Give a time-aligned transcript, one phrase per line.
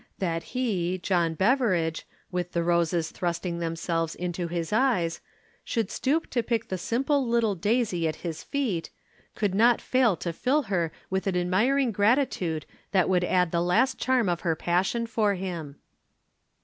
[0.17, 5.21] That he, John Beveridge, with the roses thrusting themselves into his eyes,
[5.63, 8.89] should stoop to pick the simple little daisy at his feet,
[9.35, 13.99] could not fail to fill her with an admiring gratitude that would add the last
[13.99, 15.75] charm to her passion for him.